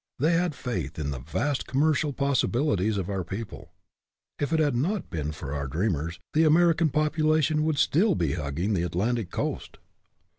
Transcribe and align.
They 0.17 0.33
had 0.33 0.55
faith 0.55 0.97
in 0.97 1.11
the 1.11 1.19
vast 1.19 1.67
commercial 1.67 2.11
possibilities 2.11 2.97
of 2.97 3.07
our 3.07 3.23
people. 3.23 3.71
If 4.39 4.51
it 4.51 4.57
had 4.59 4.75
not 4.75 5.11
been 5.11 5.31
for 5.31 5.53
our 5.53 5.65
64 5.65 5.65
WORLD 5.65 5.65
OWES 5.65 5.67
TO 5.67 5.71
DREAMERS 5.71 5.91
dreamers, 5.91 6.19
the 6.33 6.43
American 6.43 6.89
population 6.89 7.63
would 7.63 7.77
still 7.77 8.15
be 8.15 8.31
hugging 8.33 8.73
the 8.73 8.81
Atlantic 8.81 9.29
coast. 9.29 9.77